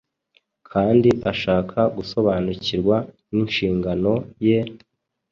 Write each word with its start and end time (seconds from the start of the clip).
kandi 0.71 1.09
ashaka 1.31 1.79
gusobanukirwa 1.95 2.95
n’inshingano 3.31 4.13
ye, 4.47 4.57